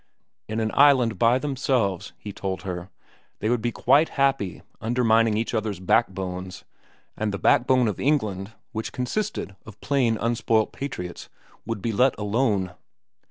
In 0.47 0.59
an 0.59 0.71
island 0.73 1.19
by 1.19 1.37
themselves, 1.37 2.13
he 2.17 2.33
told 2.33 2.63
her, 2.63 2.89
they 3.37 3.49
would 3.51 3.61
be 3.61 3.71
quite 3.71 4.09
happy 4.17 4.63
undermining 4.81 5.37
each 5.37 5.53
other's 5.53 5.79
backbones, 5.79 6.65
and 7.15 7.31
the 7.31 7.37
backbone 7.37 7.87
of 7.87 7.99
England, 7.99 8.51
which 8.71 8.93
consisted 8.93 9.55
of 9.63 9.79
plain 9.79 10.17
unspoilt 10.17 10.73
patriots, 10.73 11.29
would 11.67 11.83
be 11.83 11.91
let 11.91 12.17
alone. 12.17 12.71